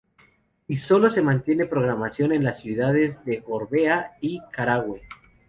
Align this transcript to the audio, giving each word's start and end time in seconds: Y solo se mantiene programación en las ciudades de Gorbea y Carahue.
Y 0.67 0.77
solo 0.77 1.11
se 1.11 1.21
mantiene 1.21 1.67
programación 1.67 2.31
en 2.31 2.43
las 2.43 2.59
ciudades 2.61 3.23
de 3.23 3.37
Gorbea 3.41 4.13
y 4.19 4.41
Carahue. 4.51 5.03